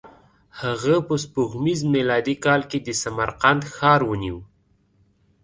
هغه 0.61 0.95
په 1.07 1.15
سپوږمیز 1.23 1.81
میلادي 1.95 2.35
کال 2.45 2.61
کې 2.69 2.79
د 2.81 2.89
سمرقند 3.01 3.61
ښار 3.73 3.99
ونیو. 4.09 4.39